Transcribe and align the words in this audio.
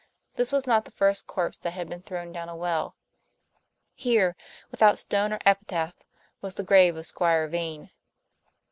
This 0.33 0.51
was 0.51 0.65
not 0.65 0.85
the 0.85 0.89
first 0.89 1.27
corpse 1.27 1.59
that 1.59 1.73
had 1.73 1.87
been 1.87 2.01
thrown 2.01 2.31
down 2.31 2.49
a 2.49 2.55
well; 2.55 2.95
here, 3.93 4.35
without 4.71 4.97
stone 4.97 5.31
or 5.31 5.37
epitaph, 5.45 5.93
was 6.41 6.55
the 6.55 6.63
grave 6.63 6.97
of 6.97 7.05
Squire 7.05 7.47
Vane. 7.47 7.91